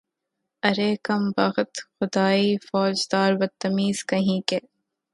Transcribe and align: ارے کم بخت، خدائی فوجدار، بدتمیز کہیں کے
ارے 0.63 0.89
کم 1.07 1.23
بخت، 1.37 1.71
خدائی 1.95 2.47
فوجدار، 2.67 3.31
بدتمیز 3.33 3.97
کہیں 4.05 4.39
کے 4.47 4.59